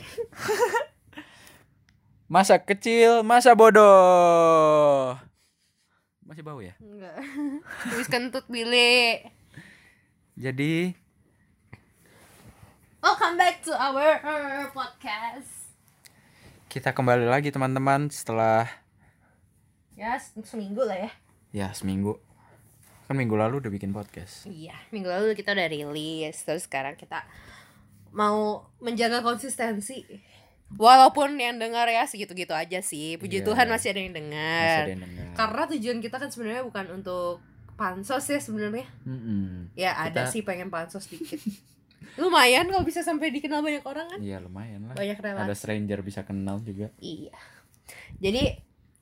[2.26, 5.14] Masa kecil, masa bodoh.
[6.26, 6.74] Masih bau ya?
[6.82, 7.14] Enggak.
[7.96, 9.22] Wis kentut bile.
[10.36, 10.92] Jadi
[12.98, 15.46] Welcome back to our uh, podcast.
[16.66, 18.66] kita kembali lagi teman-teman setelah
[19.96, 21.10] Ya, se- seminggu lah ya.
[21.54, 22.18] ya seminggu.
[23.06, 24.44] Kan minggu lalu udah bikin podcast.
[24.44, 27.22] Iya, minggu lalu kita udah rilis, terus sekarang kita
[28.16, 30.02] mau menjaga konsistensi.
[30.74, 33.14] Walaupun yang dengar ya segitu-gitu aja sih.
[33.16, 33.46] Puji Iya.
[33.46, 34.82] Tuhan masih ada yang dengar.
[35.36, 37.38] Karena tujuan kita kan sebenarnya bukan untuk
[37.76, 38.88] pansos ya sebenarnya.
[39.04, 39.70] Mm-mm.
[39.76, 41.38] Ya ada Kita- sih pengen pansos dikit.
[42.18, 44.18] Lumayan kalau bisa sampai dikenal banyak orang kan.
[44.18, 44.96] Iya lumayan lah.
[44.96, 45.44] Banyak relasi.
[45.44, 46.88] Ada stranger bisa kenal juga.
[46.98, 47.36] Iya.
[48.18, 48.56] Jadi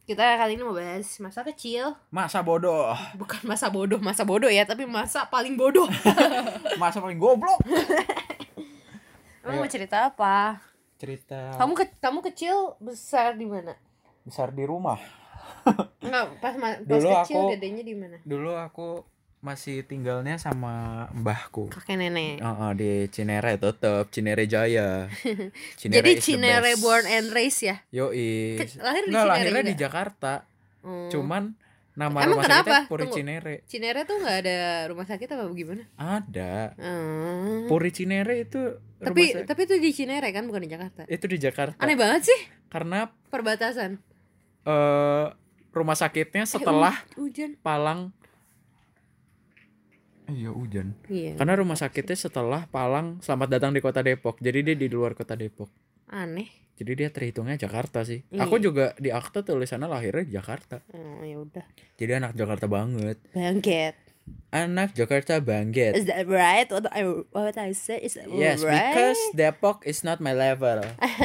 [0.05, 2.93] kita kali ini mau bahas masa kecil, Masa bodoh.
[3.17, 5.89] bukan masa bodoh, masa bodoh ya, tapi masa paling bodoh.
[6.83, 7.57] Masa paling goblok.
[9.47, 9.59] Ayo.
[9.59, 10.59] mau cerita apa?
[10.97, 13.77] Cerita Kamu ke kamu kecil besar di mana?
[14.21, 14.97] besar di rumah.
[16.01, 18.17] Enggak, pas pas Dulu kecil aku- gedenya di mana?
[18.21, 19.05] Dulu aku
[19.41, 21.69] masih tinggalnya sama mbahku.
[21.69, 22.41] Kakek nenek.
[22.41, 25.13] Heeh, di Cinere tetep Cinere Jaya.
[25.81, 27.77] Cinere Jadi Cinere born and raised ya?
[27.91, 28.57] Yoi.
[28.57, 29.69] Ke- lahir di Nggak, Cinere lahirnya juga?
[29.69, 30.33] di Jakarta.
[30.81, 31.09] Hmm.
[31.13, 31.43] Cuman
[31.95, 32.67] nama Emang rumah kenapa?
[32.67, 33.17] sakitnya Puri Tunggu.
[33.17, 33.55] Cinere.
[33.65, 35.83] Cinere tuh nggak ada rumah sakit apa gimana?
[35.95, 36.55] Ada.
[36.75, 37.67] Hmm.
[37.67, 41.07] Puri Cinere itu rumah Tapi tapi itu di Cinere kan bukan di Jakarta.
[41.07, 41.79] itu di Jakarta.
[41.79, 44.03] Aneh banget sih Karena perbatasan.
[44.65, 45.27] eh
[45.71, 47.51] rumah sakitnya setelah Eh, hu- hujan.
[47.61, 48.11] Palang
[50.25, 50.97] Iya hujan.
[51.07, 51.37] Iya.
[51.37, 54.41] Karena rumah sakitnya setelah Palang Selamat datang di kota Depok.
[54.41, 55.69] Jadi dia di luar kota Depok.
[56.15, 56.47] Aneh.
[56.75, 58.23] Jadi dia terhitungnya Jakarta sih.
[58.31, 58.47] Iya.
[58.47, 60.83] Aku juga di akta tulisannya lahirnya di Jakarta.
[60.91, 61.67] Oh, ya udah.
[61.99, 63.19] Jadi anak Jakarta banget.
[63.31, 63.95] Bangkit.
[64.51, 65.95] Anak Jakarta banget.
[65.95, 66.67] Is that right?
[66.71, 68.91] What I what I said is that Yes, right?
[68.91, 70.81] because Depok is not my level.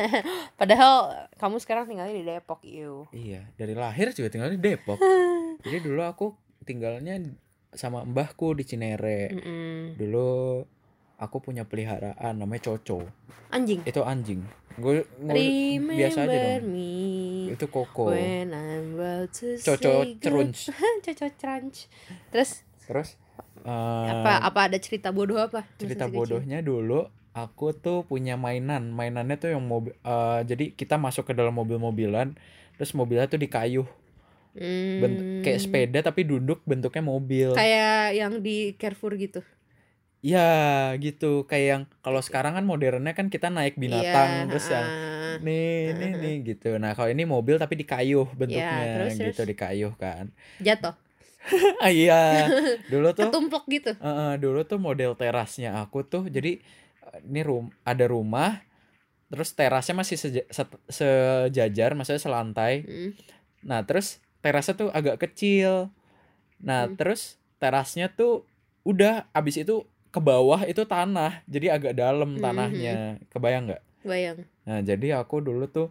[0.59, 3.07] Padahal kamu sekarang tinggalnya di Depok, you.
[3.15, 4.99] iya, dari lahir juga tinggal di Depok.
[5.63, 6.27] Jadi dulu aku
[6.67, 7.23] tinggalnya
[7.71, 9.31] sama mbahku di Cinere.
[9.31, 9.95] Mm-mm.
[9.95, 10.29] Dulu
[11.17, 13.07] aku punya peliharaan namanya Coco.
[13.55, 13.81] Anjing.
[13.87, 14.43] Itu anjing.
[14.79, 15.03] Gue
[15.91, 16.71] biasa aja dong.
[16.71, 18.07] me Itu Koko.
[18.07, 20.71] when I'm about to Coco cerunch.
[20.71, 20.75] good-
[21.05, 21.77] Coco crunch.
[22.29, 23.09] Terus Terus
[23.61, 25.67] eh, apa apa ada cerita bodoh apa?
[25.75, 26.17] Cerita si kecil?
[26.17, 31.33] bodohnya dulu aku tuh punya mainan mainannya tuh yang mobil eh, jadi kita masuk ke
[31.33, 32.33] dalam mobil-mobilan
[32.73, 33.85] terus mobilnya tuh dikayuh
[34.49, 34.97] Hmm.
[34.99, 39.45] Bent- kayak sepeda tapi duduk bentuknya mobil Kayak yang di Carrefour gitu.
[40.19, 40.47] Ya
[40.99, 45.35] gitu kayak yang kalau sekarang kan modernnya kan kita naik binatang Iya, terus yang ah.
[45.39, 49.49] nih nih nih gitu nah kalau ini mobil tapi dikayuh bentuknya Ya, terus, gitu terus?
[49.55, 50.91] dikayuh kan jatuh.
[51.87, 52.51] iya
[52.91, 53.91] dulu tuh Ketumplok gitu.
[53.95, 56.59] Eh, eh, dulu tuh model terasnya aku tuh jadi
[57.15, 58.59] eh, ini rum ada rumah
[59.31, 63.11] terus terasnya masih seja- set- sejajar maksudnya selantai Hmm.
[63.63, 65.95] nah terus terasnya tuh agak kecil
[66.59, 66.99] nah Hmm.
[66.99, 68.43] terus terasnya tuh
[68.83, 72.95] udah abis itu ke bawah itu tanah jadi agak dalam Hmm, tanahnya
[73.29, 74.47] kebayang nggak Bayang.
[74.63, 75.87] nah jadi aku dulu tuh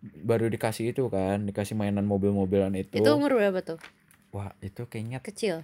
[0.00, 3.76] baru dikasih itu kan dikasih mainan mobil-mobilan itu, Itu umur berapa tuh?
[4.32, 5.60] wah itu kayaknya Kecil.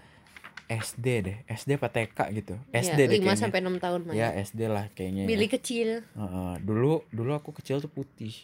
[0.67, 4.17] SD deh SD apa TK gitu Ya, SD deh 5 kayaknya sampai 6 tahun main.
[4.19, 5.25] Ya SD lah kayaknya.
[5.25, 5.29] ya.
[5.31, 6.03] Billy kecil.
[6.19, 8.35] Heeh, dulu dulu aku kecil tuh putih,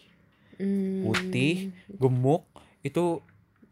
[0.57, 1.03] Hmm.
[1.03, 2.47] putih, gemuk,
[2.81, 3.19] itu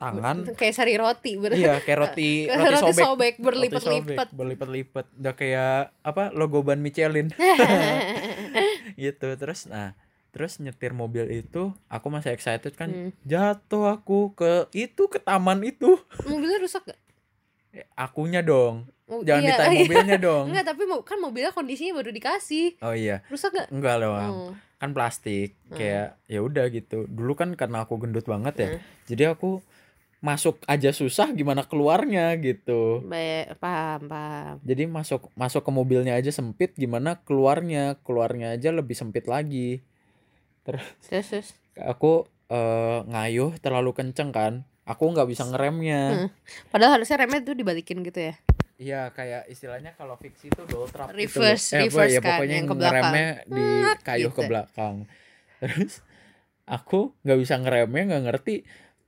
[0.00, 0.36] tangan.
[0.58, 3.04] kayak sari roti ber iya kayak roti Roti roti sobek.
[3.04, 4.28] sobek, berlipat-lipat.
[4.32, 5.06] berlipat-lipat.
[5.14, 7.28] Udah kayak apa logo ban Michelin
[8.98, 9.28] gitu.
[9.30, 9.94] Terus nah
[10.30, 13.10] terus nyetir mobil itu aku masih excited kan Hmm.
[13.24, 17.00] jatuh aku ke itu ke taman itu Mobilnya rusak gak?
[17.72, 19.82] Eh, akunya dong Oh, jangan iya, ditanya iya.
[19.82, 22.78] mobilnya dong Enggak, tapi kan mobilnya kondisinya baru dikasih.
[22.78, 23.68] oh iya Rusak gak?
[23.68, 24.14] enggak loh.
[24.14, 24.52] Oh.
[24.78, 25.76] kan plastik Hmm.
[25.76, 28.80] kayak ya udah gitu dulu kan karena aku gendut banget ya Hmm.
[29.06, 29.58] jadi aku
[30.20, 34.54] masuk aja susah gimana keluarnya gitu Baik, paham, paham.
[34.60, 39.80] jadi masuk masuk ke mobilnya aja sempit gimana keluarnya keluarnya aja lebih sempit lagi
[40.60, 41.48] terus Terus, terus.
[41.74, 44.52] aku eh, ngayuh terlalu kenceng kan
[44.84, 46.28] aku nggak bisa ngeremnya Hmm.
[46.68, 48.34] Padahal harusnya remnya tuh dibalikin gitu ya.
[48.74, 51.76] Iya kayak istilahnya kalau fiksi itu double trap gitu Reverse, loh.
[51.76, 52.96] Eh, apa reverse ya, kan, pokoknya yang ke belakang.
[53.12, 53.64] ngeremnya di
[54.02, 54.48] kayuh ke gitu.
[54.48, 54.94] belakang.
[55.60, 55.92] Terus
[56.64, 58.54] aku nggak bisa ngeremnya nggak ngerti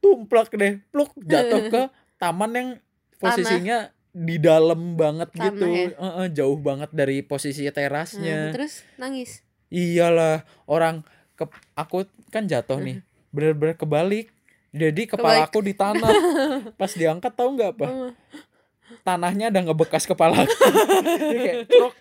[0.02, 1.82] tumplak deh pluk jatuh ke
[2.16, 2.69] taman yang
[3.16, 3.78] posisinya
[4.10, 5.64] di dalam banget Tanah gitu.
[5.64, 5.88] ya?
[5.88, 9.40] Eh, eh, jauh banget dari posisi Hmm, terasnya terus nangis.
[9.69, 11.00] iyalah orang
[11.32, 13.00] ke aku kan jatuh nih.
[13.31, 14.28] Bener-bener kebalik.
[14.69, 15.49] Jadi kepala Kebalik.
[15.49, 16.12] aku di tanah.
[16.81, 18.12] Pas diangkat tahu nggak apa?
[19.00, 20.52] Tanahnya ada ngebekas kepala aku.
[21.34, 21.93] Kayak truk.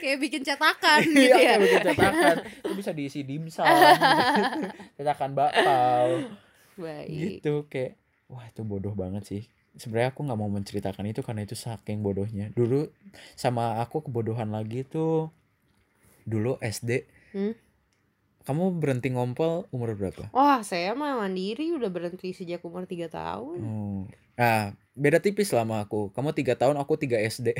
[0.00, 1.38] Kayak bikin cetakan gitu Iya, ya.
[1.48, 2.36] kayak bikin cetakan.
[2.60, 3.62] Itu bisa diisi dimsum.
[4.94, 6.08] Cetakan bakpao
[6.76, 7.40] Baik.
[7.40, 7.94] gitu kayak
[8.26, 9.42] wah itu bodoh banget sih
[9.74, 12.86] sebenarnya aku nggak mau menceritakan itu karena itu saking bodohnya dulu
[13.34, 15.30] sama aku kebodohan lagi tuh
[16.24, 17.04] dulu SD
[17.34, 17.50] Hmm?
[18.46, 23.58] kamu berhenti ngompol umur berapa Wah, saya mah mandiri udah berhenti sejak umur 3 tahun.
[23.58, 24.06] oh.
[24.38, 27.50] nah beda tipis lah sama aku kamu tiga tahun aku tiga SD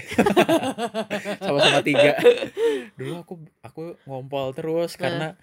[1.42, 2.14] sama-sama tiga
[2.98, 5.34] dulu aku aku ngompol terus karena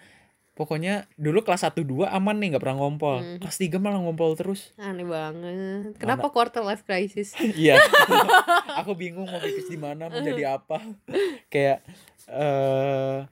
[0.62, 3.38] pokoknya dulu kelas 1 2 aman nih nggak pernah ngompol Hmm.
[3.38, 5.98] kelas 3 malah ngompol terus Aneh banget.
[5.98, 7.34] Kenapa quarter life crisis?
[7.58, 7.82] Iya.
[8.80, 10.78] aku bingung mau pipis di mana, mau jadi apa.
[11.48, 11.82] Kayak
[12.28, 13.26] eh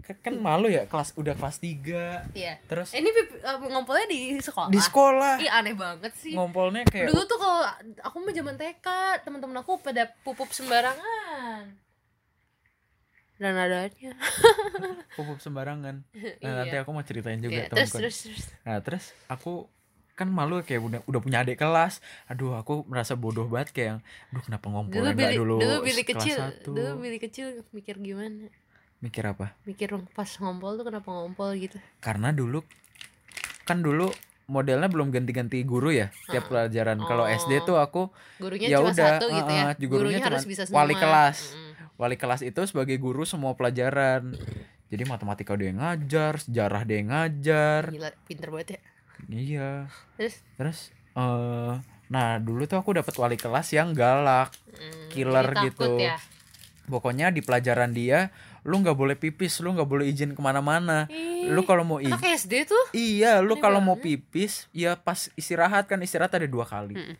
[0.00, 2.30] ka- kan malu ya kelas udah kelas 3.
[2.32, 2.56] Iya.
[2.64, 4.68] Terus Ini pip- eh, ngompolnya di sekolah.
[4.68, 6.32] di sekolah Ih, aneh banget sih.
[6.32, 7.66] ngompolnya kayak Dulu tuh kalau
[8.00, 8.86] aku mah zaman TK,
[9.20, 11.87] teman-teman aku pada pupup sembarangan.
[13.38, 14.12] Dan adanya.
[15.16, 16.02] pupup sembarangan.
[16.38, 16.50] Nah, Iya.
[16.56, 18.42] nanti aku mau ceritain juga Iya, terus terus terus.
[18.62, 19.70] Nah, terus aku
[20.12, 22.02] kan malu kayak udah udah punya adik kelas.
[22.26, 25.76] Aduh, aku merasa bodoh banget kayak yang aduh kenapa Dulu ngompolnya Billy, enggak dulu, dulu
[25.80, 26.70] kelas kecil, satu.
[26.72, 28.50] dulu Billy kecil mikir gimana?
[28.98, 29.54] Mikir apa?
[29.62, 31.78] Mikir pas ngompol tuh kenapa ngompol gitu.
[31.98, 32.66] Karena dulu
[33.62, 34.10] kan dulu
[34.48, 36.98] modelnya belum ganti-ganti guru ya tiap pelajaran.
[37.00, 37.30] Kalau Oh.
[37.30, 39.62] SD tuh aku Gurunya Ya cuma udah, satu gitu ya.
[39.68, 40.76] uh-uh, gurunya harus cuman bisa semua.
[40.78, 41.38] wali kelas.
[41.52, 41.67] Mm-mm.
[41.98, 44.32] Wali kelas itu sebagai guru semua pelajaran.
[44.88, 47.92] Jadi matematika dia yang ngajar, sejarah dia yang ngajar.
[47.92, 48.80] Gila, pinter banget ya.
[49.28, 49.70] Iya.
[50.16, 50.78] Terus Terus
[51.18, 51.74] eh
[52.08, 54.54] nah dulu tuh aku dapat wali kelas yang galak.
[54.72, 56.00] mm, Killer gitu.
[56.00, 56.16] Ya.
[56.88, 58.32] Pokoknya di pelajaran dia
[58.64, 61.04] lu nggak boleh pipis, lu nggak boleh izin ke mana-mana.
[61.08, 65.88] Ih, Lu kalau mau izin, SD tuh iya, lu kalau mau pipis ya pas istirahat
[65.88, 66.96] kan istirahat ada dua kali.
[66.96, 67.16] Mm-mm.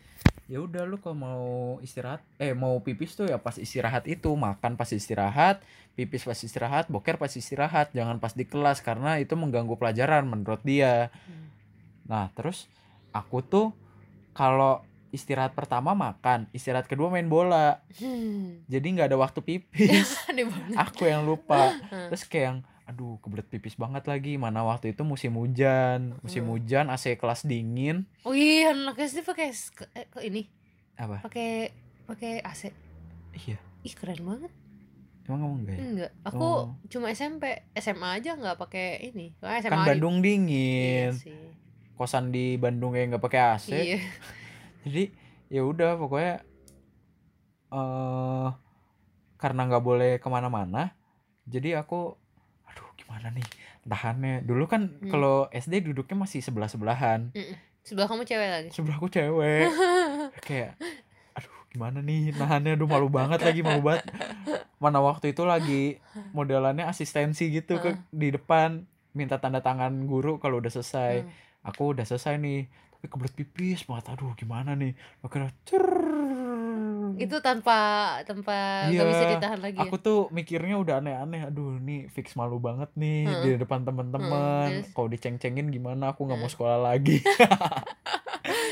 [0.49, 1.47] Ya udah lu kalau mau
[1.85, 5.61] istirahat, eh mau pipis tuh ya pas istirahat itu, makan pas istirahat,
[5.93, 10.65] pipis pas istirahat, boker pas istirahat, jangan pas di kelas karena itu mengganggu pelajaran menurut
[10.65, 11.13] dia.
[11.29, 11.53] Hmm.
[12.09, 12.65] Nah, terus
[13.13, 13.77] aku tuh
[14.33, 14.81] kalau
[15.13, 17.85] istirahat pertama makan, istirahat kedua main bola.
[18.01, 20.17] Hmm, Jadi nggak ada waktu pipis.
[20.83, 21.77] aku yang lupa.
[22.09, 26.57] Terus kayak yang aduh kebelet pipis banget lagi mana waktu itu musim hujan musim Hmm.
[26.57, 29.53] hujan AC kelas dingin Oh iya, anak SD pakai
[29.93, 30.49] eh, ini
[30.97, 31.69] apa pakai
[32.05, 32.73] pakai AC.
[33.39, 34.51] iya Ih, keren banget.
[35.23, 36.65] emang kamu enggak ya Enggak, aku Oh.
[36.89, 37.45] cuma SMP,
[37.75, 39.37] SMA aja nggak pakai ini.
[39.37, 41.45] Soalnya SMA kan di- Bandung Iya dingin sih.
[41.95, 44.01] kosan di Bandung yang nggak pakai AC Iya.
[44.83, 45.05] jadi
[45.47, 46.41] ya udah pokoknya
[47.69, 48.49] eh
[49.37, 50.97] karena nggak boleh ke mana-mana
[51.45, 52.17] jadi aku
[53.09, 53.47] gimana nih?
[53.83, 54.45] Tahannya.
[54.45, 55.09] Dulu kan Hmm.
[55.09, 57.33] kalau SD duduknya masih sebelah sebelahan
[57.81, 58.69] Sebelah kamu cewek lagi.
[58.69, 59.65] sebelahku cewek.
[60.45, 60.77] Kayak
[61.33, 62.77] aduh gimana nih nahannya?
[62.77, 64.05] Aduh malu banget lagi malu banget.
[64.77, 65.97] Mana waktu itu lagi
[66.31, 68.85] modelannya asistensi gitu ke di depan.
[69.11, 71.25] Minta tanda tangan guru kalau udah selesai.
[71.25, 71.33] Hmm.
[71.65, 72.69] aku udah selesai nih.
[72.69, 74.13] Tapi kebelet pipis banget.
[74.13, 74.93] Aduh gimana nih?
[75.19, 75.81] Akhirnya cer
[77.19, 77.79] Itu tanpa
[78.23, 79.77] tanpa Iya, bisa ditahan lagi.
[79.77, 79.87] ya?
[79.87, 83.43] aku tuh mikirnya udah aneh-aneh aduh nih fix malu banget nih Heeh.
[83.43, 84.95] di depan teman-teman terus?
[84.95, 86.55] kalau diceng-cengin gimana aku nggak mau Heeh.
[86.55, 87.19] sekolah lagi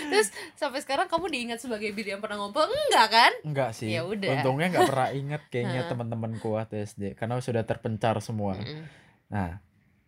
[0.07, 2.65] Terus sampai sekarang kamu diingat sebagai Billy yang pernah ngompol?
[2.65, 3.33] Enggak kan?
[3.45, 3.91] Enggak sih.
[3.91, 4.41] Ya udah.
[4.41, 5.91] Untungnya nggak pernah inget kayaknya Heeh.
[5.91, 8.57] teman-temanku waktu SD karena sudah terpencar semua.
[8.57, 8.87] Mm-mm.
[9.29, 9.61] Nah,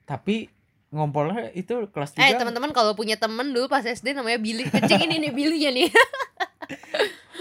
[0.07, 0.49] tapi
[0.89, 5.05] ngompolnya itu kelas 3 Eh teman-teman kalau punya temen dulu pas SD namanya Billy kenceng
[5.05, 5.89] ini nih Billy-nya nih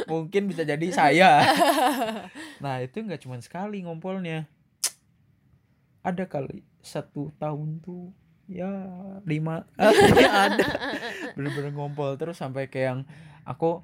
[0.07, 1.43] mungkin bisa jadi saya.
[2.63, 4.47] nah, itu nggak cuma sekali ngompolnya.
[6.01, 8.15] Ada kali satu tahun tuh
[8.47, 8.71] ya
[9.27, 9.67] lima
[10.23, 10.67] ya ada
[11.35, 13.01] bener-bener ngompol terus sampai kayak yang
[13.43, 13.83] aku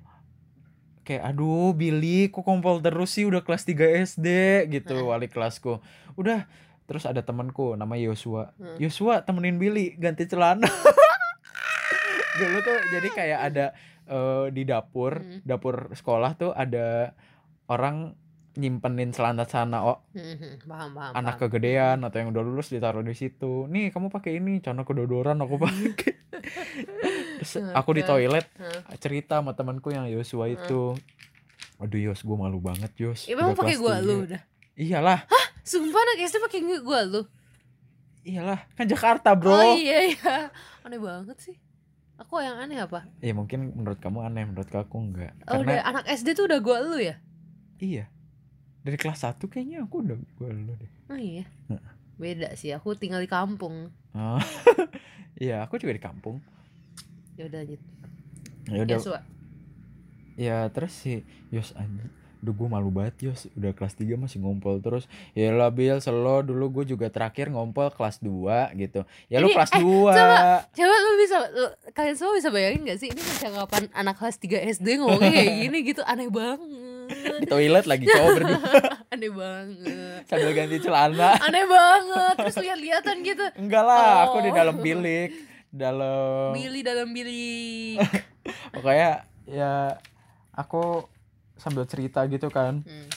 [1.03, 4.27] kayak aduh Billy kok ngompol terus sih udah kelas 3 SD
[4.71, 5.83] gitu wali kelasku
[6.15, 6.47] udah
[6.87, 8.79] terus ada temanku nama Yosua Hmm.
[8.79, 10.67] Yosua temenin Billy ganti celana
[12.35, 13.65] dulu tuh jadi kayak ada
[14.05, 15.39] eh, di dapur Hmm.
[15.41, 17.13] dapur sekolah tuh ada
[17.65, 18.13] orang
[18.53, 21.49] nyimpenin celana celana oh, Mhm, paham paham anak paham.
[21.49, 23.65] kegedean atau yang udah lulus ditaruh di situ.
[23.65, 26.13] Nih kamu pakai ini celana kedodoran aku pakai.
[27.39, 28.93] Terus aku di toilet Hah.
[28.97, 30.93] cerita sama temanku yang Yosua itu.
[31.77, 33.25] Aduh Yos gue malu banget Yos.
[33.25, 34.41] Ya, memang Udah pakai tiga." lu udah?
[34.75, 35.19] Iyalah.
[35.63, 37.21] Sumpah anak SD pakai gua lu?
[38.21, 38.59] Iyalah.
[38.73, 39.49] Kan Jakarta bro.
[39.51, 40.53] Oh iya iya.
[40.81, 41.55] Aneh banget sih
[42.15, 43.09] Aku yang aneh apa?
[43.19, 46.59] ya mungkin menurut kamu aneh menurut aku enggak Oh, karena udah anak SD tuh udah
[46.61, 47.17] gua lu ya?
[47.77, 48.05] iya
[48.81, 51.43] dari kelas 1 kayaknya aku udah gue lu deh Oh iya.
[52.13, 54.39] Beda sih, aku tinggal di kampung Oh.
[55.41, 56.37] Iya, aku juga di kampung.
[57.33, 57.81] Ya udah lanjut
[58.69, 58.97] Ya udah.
[59.01, 59.19] Yosua
[60.33, 62.09] ya terus si Yos anjing
[62.43, 66.43] Duh gue malu banget Yos Udah kelas 3 masih ngumpul terus Ya lah Bil selo
[66.43, 70.95] dulu gue juga terakhir ngumpul kelas 2 gitu Ya lu Ini, kelas eh, 2 Coba
[70.99, 74.99] lu bisa lu, kalian semua bisa bayangin gak sih ini percakapan anak kelas 3 SD
[74.99, 76.59] ngomongnya kayak gini gitu aneh banget.
[77.39, 78.59] Di toilet lagi cowok berdua
[79.13, 80.19] aneh banget.
[80.25, 82.35] Sambil ganti celana Aneh banget.
[82.39, 83.45] Terus lihat-lihatan gitu.
[83.55, 84.43] Enggak lah aku Oh.
[84.43, 85.31] di dalam bilik
[85.69, 87.97] Dalam Billy dalam bilik.
[88.75, 89.95] Pokoknya ya
[90.53, 91.07] Aku
[91.63, 93.07] sambil cerita gitu kan Hmm.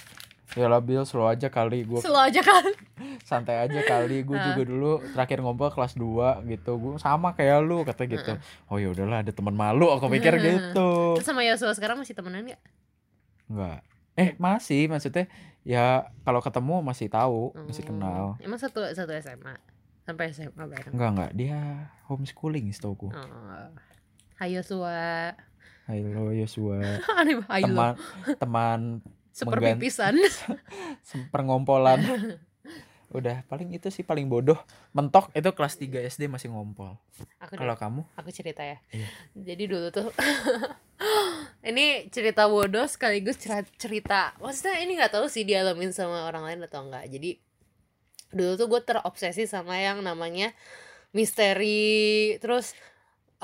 [0.56, 2.64] Ya lah Bil slow aja kali gue Selalu aja kan.
[3.28, 6.06] santai aja kali gue juga dulu terakhir ngumpul kelas 2
[6.46, 10.38] gitu gue sama kayak lu kata gitu oh ya udahlah ada teman malu aku pikir
[10.38, 12.62] gitu Terus sama Yosua sekarang masih temenan gak?
[13.46, 13.78] enggak
[14.14, 15.28] eh masih maksudnya
[15.60, 15.84] ya
[16.22, 17.88] kalau ketemu masih tahu masih Oh.
[17.90, 19.54] kenal Emang satu satu SMA
[20.00, 20.88] sampai SMA bareng.
[20.90, 21.58] enggak enggak dia
[22.06, 23.68] homeschooling setauku Oh.
[24.36, 25.36] Hai Yosua.
[25.86, 26.82] Halo Yosua
[27.18, 27.94] Aneh teman
[28.36, 30.14] teman menggan- Seperpipisan.
[31.34, 32.00] perngompolan
[33.16, 34.58] udah paling itu sih paling bodoh
[34.90, 36.98] mentok itu kelas 3 SD masih ngompol
[37.38, 38.82] Aku kalau kamu aku cerita ya.
[38.90, 39.08] Iya.
[39.54, 40.10] Jadi dulu tuh
[41.62, 44.20] ini cerita bodoh sekaligus cerita, cerita.
[44.42, 47.06] Maksudnya ini nggak tahu sih dialamin sama orang lain atau enggak.
[47.06, 47.38] Jadi
[48.34, 50.50] dulu tuh gue terobsesi sama yang namanya
[51.14, 52.34] misteri.
[52.42, 52.74] Terus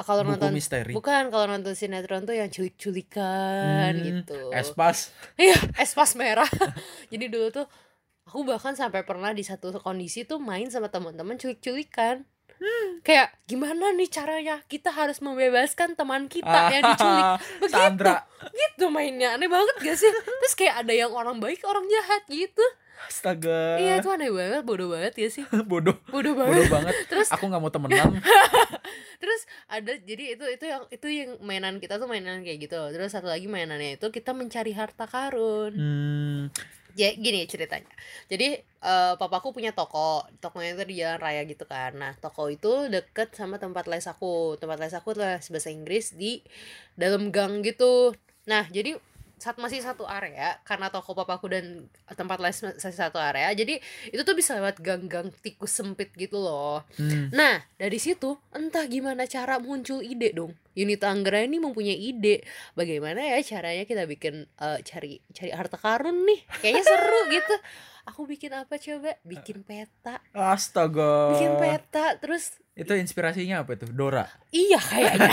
[0.02, 4.50] kalau buku nonton misteri bukan kalau nonton sinetron tuh yang culik-culikan Hmm, gitu.
[4.50, 6.46] espas Iya, espas merah.
[7.12, 7.66] Jadi dulu tuh
[8.22, 12.22] aku bahkan sampai pernah di satu kondisi tuh main sama teman-teman culik-culikan.
[13.02, 17.24] Kayak gimana nih caranya kita harus membebaskan teman kita yang diculik.
[17.58, 17.74] Begitu.
[17.74, 18.22] Sandra
[18.54, 19.34] Gitu mainnya.
[19.34, 20.06] Aneh banget gak sih?
[20.06, 22.62] Terus kayak ada yang orang baik, orang jahat gitu.
[23.08, 23.78] Astaga.
[23.80, 25.42] Iya, itu aneh banget, bodoh banget ya sih.
[25.66, 25.96] bodoh.
[26.14, 26.70] Bodoh bodoh banget.
[26.70, 28.18] banget Terus aku nggak mau temenan.
[29.22, 29.40] Terus
[29.70, 32.78] ada jadi itu itu yang itu yang mainan kita tuh mainan kayak gitu.
[32.90, 35.72] Terus satu lagi mainannya itu kita mencari harta karun.
[35.72, 36.40] hmm,
[36.98, 37.88] ya gini ceritanya.
[38.26, 40.26] Jadi eh, papaku punya toko.
[40.42, 41.94] Tokonya itu di jalan raya gitu kan.
[41.94, 44.58] Nah toko itu deket sama tempat les aku.
[44.58, 46.42] Tempat les aku les bahasa Inggris di
[46.98, 48.12] dalam gang gitu.
[48.50, 48.98] Nah jadi
[49.42, 53.82] saat masih satu area karena toko papaku dan tempat les masih satu area jadi
[54.14, 57.32] itu tuh bisa lewat gang-gang tikus sempit gitu loh hmm.
[57.32, 60.52] Nah, dari situ entah gimana cara muncul ide dong.
[60.76, 62.44] Unit Anggra ini mempunyai ide
[62.76, 66.40] bagaimana ya caranya kita bikin eh, cari cari harta karun nih.
[66.60, 67.56] Kayaknya seru gitu.
[68.02, 69.14] Aku bikin apa coba?
[69.22, 70.18] Bikin peta.
[70.34, 75.28] astaga Bikin peta terus itu inspirasinya apa tuh Dora iya kayaknya.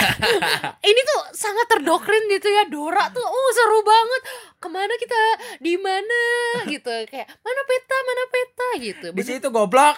[0.92, 2.68] Ini tuh sangat terdoktrin gitu ya.
[2.68, 4.22] Dora tuh oh seru banget.
[4.60, 5.20] Ke mana kita?
[5.64, 6.22] Di mana
[6.68, 9.08] gitu kayak mana peta mana peta gitu.
[9.16, 9.98] di situ goblok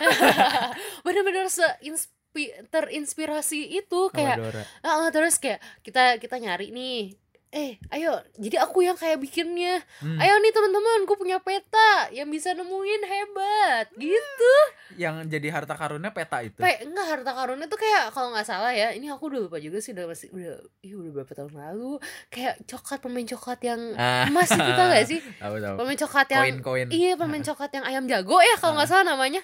[1.06, 7.18] Bener-bener seinspi terinspirasi itu kayak Dora Ah, terus kayak kita kita nyari nih.
[7.52, 8.16] Eh, ayo.
[8.34, 9.84] Jadi aku yang kayak bikinnya.
[10.00, 10.16] Hmm.
[10.16, 13.86] Ayo nih teman-teman, gue punya peta yang bisa nemuin hebat.
[13.94, 14.54] Gitu.
[14.94, 18.72] yang jadi harta karunnya peta itu Pe, enggak harta karunnya tuh kayak kalau nggak salah
[18.72, 18.92] ya.
[18.92, 21.96] Ini aku udah lupa juga sih udah masih udah ih, udah berapa tahun lalu.
[22.28, 24.28] Kayak coklat permen coklat yang Ah.
[24.28, 25.20] emas itu tau gak sih?
[25.44, 28.88] tahu tahu Permen coklat yang koin-koin Iya, permen coklat yang ayam jago ya kalau nggak
[28.88, 28.92] Ah.
[28.94, 29.42] salah namanya.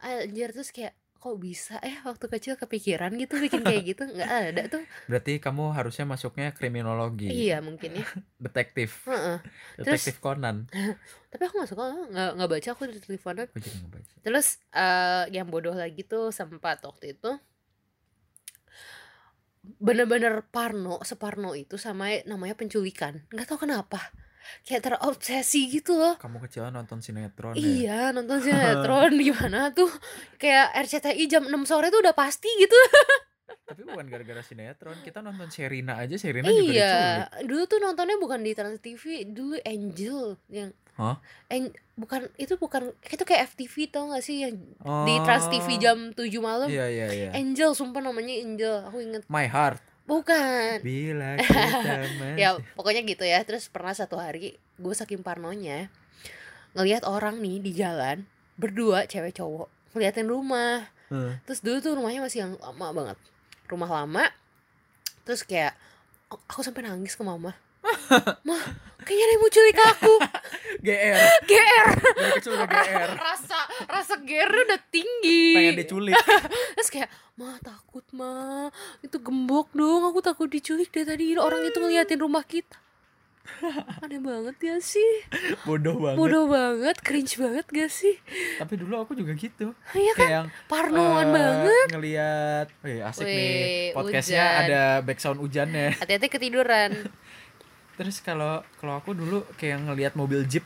[0.00, 1.76] Anjir terus kayak kok bisa?
[1.84, 4.82] Ya waktu kecil kepikiran gitu bikin kayak gitu nggak ada tuh.
[5.04, 7.28] Berarti kamu harusnya masuknya kriminologi.
[7.28, 8.06] Iya mungkin ya.
[8.48, 9.04] Detektif.
[9.76, 10.64] Detektif Conan.
[11.30, 13.44] Tapi aku nggak suka nggak nggak baca aku jadi ngebaca
[14.20, 17.30] terus eh yang bodoh lagi tuh sempat waktu itu
[19.80, 23.28] bener-bener Parno separno itu sama namanya penculikan.
[23.28, 24.00] Nggak tahu kenapa
[24.62, 26.14] kayak terobsesi gitu loh.
[26.16, 27.60] Kamu kecil nonton sinetron ya?
[27.60, 29.12] Iya nonton sinetron.
[29.14, 29.90] Gimana tuh?
[30.36, 32.76] Kayak RCTI jam 6 sore tuh udah pasti gitu.
[33.64, 34.98] Tapi bukan gara-gara sinetron.
[34.98, 36.14] Kita nonton Sherina aja.
[36.14, 36.74] Sherina juga diculik.
[36.76, 36.94] iya
[37.40, 41.16] dulu tuh nontonnya bukan di Trans TV dulu Angel yang Hah?
[41.48, 44.42] Ang- bukan itu bukan itu kayak FTV tau gak sih?
[44.42, 45.22] Yang di Oh.
[45.22, 46.66] Trans TV jam 7 malam.
[46.66, 47.28] Iya iya iya.
[47.32, 48.84] Angel sumpah namanya Angel.
[48.84, 49.80] Aku inget My Heart
[50.10, 50.82] bukan.
[50.82, 51.62] Bila kita
[52.10, 53.38] masih ya pokoknya gitu ya.
[53.40, 55.86] Terus pernah satu hari gue saking parnonya
[56.72, 60.90] ngelihat orang nih di jalan berdua cewek cowok ngeliatin rumah.
[61.10, 61.42] Heeh.
[61.42, 63.18] terus dulu tuh rumahnya masih yang lama banget.
[63.66, 64.24] Rumah lama
[65.22, 65.74] terus kayak
[66.26, 67.54] aku- aku sampai nangis ke mama.
[68.48, 68.62] Mah
[69.04, 70.14] kayaknya ada yang mau culik aku.
[70.86, 75.44] GR GR dari kecil udah GR rasa rasa GR udah tinggi.
[75.56, 76.16] Pengen diculik.
[76.78, 78.72] Terus kayak mah takut mah
[79.04, 80.08] itu gembok dong.
[80.08, 81.24] Aku takut diculik dari tadi.
[81.36, 82.78] Orang itu ngeliatin rumah kita.
[84.00, 85.26] Aneh banget ya sih?
[85.66, 86.16] Bodoh banget.
[86.22, 88.14] Bodoh banget cringe banget gak sih?
[88.62, 89.74] Tapi dulu aku juga gitu.
[89.90, 90.28] Iya kan?
[90.30, 91.86] Yang parnoan eh, banget.
[91.90, 94.62] ngelihat wih asik nih Wih, podcastnya hujan.
[94.70, 95.88] ada background hujannya.
[95.98, 96.90] Hati-hati ketiduran
[98.00, 100.64] terus kalau kalau aku dulu kayak ngelihat mobil jeep.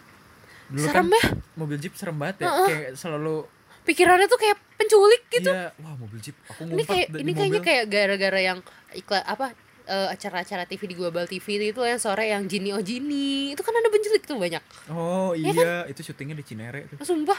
[0.71, 1.25] Dulu serem kan ya?
[1.59, 2.49] mobil jeep serem banget ya.
[2.63, 3.43] Kayak selalu
[3.83, 5.51] pikirannya tuh kayak penculik gitu.
[5.51, 7.69] Iya wah mobil jeep aku ini kayak ini kayaknya mobil.
[7.69, 8.59] kayak gara-gara yang
[8.95, 9.53] iklan apa
[9.85, 13.75] eh, acara-acara TV di Global TV itu yang sore yang Jini oh Jini itu kan
[13.77, 14.63] ada penculik tuh banyak.
[14.89, 15.75] Oh Iya iya.
[15.91, 16.97] itu syutingnya di Cinere tuh.
[17.03, 17.37] Oh, sumpah.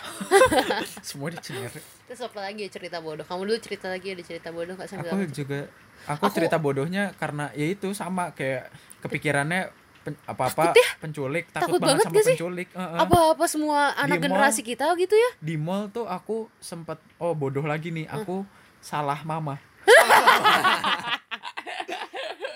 [1.07, 1.79] Semua di Cinere.
[2.05, 3.25] Terus apa lagi ya cerita bodoh?
[3.25, 5.59] Kamu dulu cerita lagi ada cerita bodoh nggak aku juga
[6.05, 8.69] aku, Aku- cerita bodohnya karena ya itu sama kayak
[9.01, 10.87] kepikirannya pen- apa-apa Takut ya?
[10.97, 12.35] penculik Takut takut, banget banget sama gak sih?
[12.37, 12.99] penculik Heeh.
[12.99, 14.25] apa-apa semua anak Di mall.
[14.29, 18.45] generasi kita gitu ya di mall tuh aku sempet oh bodoh lagi nih aku
[18.79, 19.57] salah mama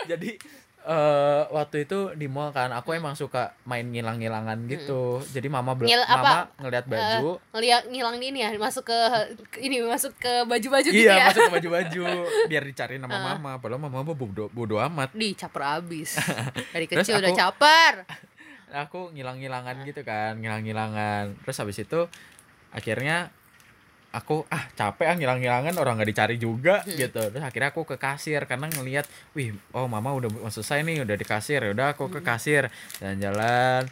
[0.06, 0.38] jadi
[0.90, 5.22] eh waktu itu di mall kan aku emang suka main ngilang-ngilangan gitu.
[5.24, 6.58] Jadi mama bel- Ngil- mama apa?
[6.58, 7.38] ngeliat baju.
[7.54, 8.98] ngeliat ngilang ini ya masuk ke
[9.60, 11.26] ini masuk ke baju-baju gitu iya ya.
[11.30, 12.04] masuk ke baju-baju
[12.50, 13.24] biar dicariin sama Ah.
[13.32, 13.52] mama.
[13.56, 15.14] Padahal mama mah bodoh bodoh amat.
[15.14, 16.18] Di caper abis.
[16.74, 17.94] Dari kecil udah aku- caper.
[18.84, 21.38] Aku ngilang-ngilangan gitu kan ngilang-ngilangan.
[21.40, 22.10] Terus habis itu
[22.70, 23.30] akhirnya
[24.10, 26.98] aku ah capek ah ngilang-ngilangan orang nggak dicari juga Hmm.
[26.98, 27.22] gitu.
[27.30, 31.14] Terus akhirnya aku ke kasir karena ngelihat wih oh mama udah mau selesai nih udah
[31.14, 31.62] di kasir.
[31.62, 32.16] Ya udah aku Hmm.
[32.18, 32.64] ke kasir
[32.98, 33.86] jalan-jalan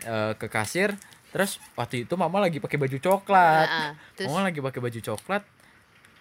[0.00, 0.96] eh, ke kasir.
[1.30, 3.68] Terus waktu itu mama lagi pakai baju coklat.
[3.68, 4.26] Nah, terus?
[4.26, 5.42] Mama lagi pakai baju coklat.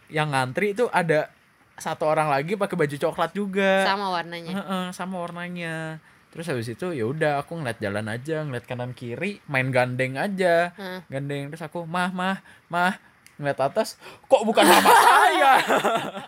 [0.09, 1.29] Yang ngantri itu ada
[1.73, 3.87] satu orang lagi pakai baju coklat juga.
[3.87, 4.53] Sama warnanya?
[4.53, 5.97] Heeh, sama warnanya.
[6.29, 10.75] Terus habis itu ya udah aku ngeliat jalan aja ngeliat kanan kiri main gandeng aja.
[10.77, 11.01] Hah.
[11.09, 12.37] gandeng terus aku mah mah
[12.69, 12.93] mah
[13.39, 13.95] ngeliat atas
[14.27, 15.53] kok bukan mama saya?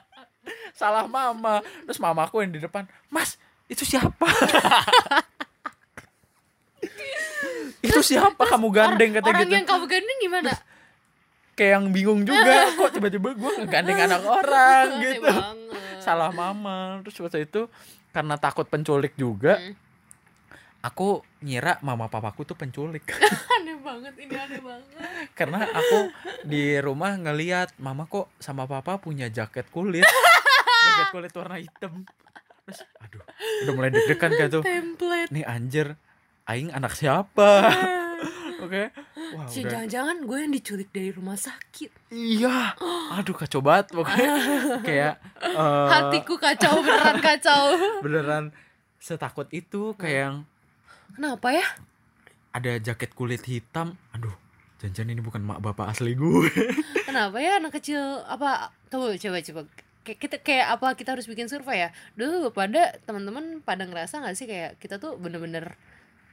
[0.79, 1.59] Salah mama.
[1.85, 3.35] Terus mamaku yang di depan mas
[3.67, 4.25] itu siapa?
[7.81, 9.11] Itu siapa kamu gandeng?
[9.17, 9.57] kata orang gitu.
[9.57, 10.51] yang kamu gandeng gimana?
[11.57, 14.87] Kayak yang bingung juga kok tiba-tiba gue ngegandeng anak orang?
[15.01, 15.33] Gitu.
[16.01, 17.01] salah mama.
[17.05, 17.65] Terus waktu itu
[18.13, 19.75] karena takut penculik juga Hmm.
[20.81, 23.05] Aku ngira mama papaku tuh penculik.
[23.55, 24.89] Aneh banget ini aneh banget.
[25.37, 26.09] Karena aku
[26.45, 30.05] di rumah ngeliat mama kok sama papa punya jaket kulit?
[30.81, 32.03] Jaket kulit warna hitam.
[32.65, 33.21] Terus aduh
[33.65, 34.63] udah mulai deg-degan kayak tuh.
[34.65, 35.29] Template.
[35.29, 35.93] Nih anjir
[36.49, 37.69] aing anak siapa?
[38.65, 38.93] Oke.
[39.33, 39.71] Wah Cih, udah.
[39.73, 42.13] jangan-jangan gue yang diculik dari rumah sakit.
[42.13, 42.77] Iya.
[43.21, 44.33] Aduh kacau banget pokoknya.
[44.85, 47.63] Kayak eh, hatiku kacau beneran kacau.
[48.05, 48.43] Beneran
[49.01, 50.37] setakut itu kayak yang
[51.15, 51.65] kenapa ya?
[52.51, 53.95] Ada jaket kulit hitam.
[54.11, 54.35] Aduh
[54.81, 56.49] janjian ini bukan mak bapak asli gue.
[57.07, 57.61] Kenapa ya?
[57.61, 59.61] Anak kecil apa tunggu coba coba.
[60.01, 61.89] Kayak kita kayak apa kita harus bikin survei ya?
[62.17, 65.77] Dulu pada teman-teman pada ngerasa nggak sih kayak kita tuh bener-bener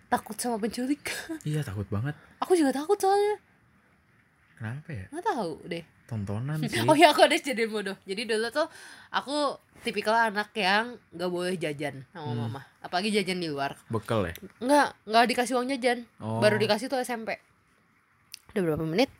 [0.08, 1.04] takut sama penculik?
[1.48, 2.16] Iya takut banget.
[2.40, 3.36] Aku juga takut soalnya.
[4.56, 5.04] Kenapa ya?
[5.12, 6.80] Nggak tahu deh tontonan sih.
[6.82, 7.94] Oh ya aku ada jadi bodoh.
[8.02, 8.64] Jadi dulu tuh
[9.08, 12.38] aku tipikal anak yang nggak boleh jajan sama Hmm.
[12.42, 12.60] mama.
[12.80, 13.76] Apalagi jajan di luar.
[13.86, 14.34] Bekel ya?
[14.58, 15.98] Nggak nggak dikasih uang jajan.
[16.18, 16.40] Oh.
[16.40, 17.36] baru dikasih tuh SMP
[18.48, 19.12] udah berapa menit?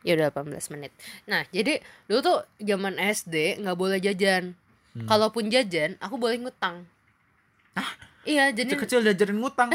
[0.00, 0.94] Ya udah 18 menit.
[1.26, 4.54] Nah jadi dulu tuh zaman SD nggak boleh jajan.
[4.90, 5.06] Hmm.
[5.06, 6.82] kalaupun jajan aku boleh ngutang
[8.28, 9.70] iya jadi kecil jajarin ngutang.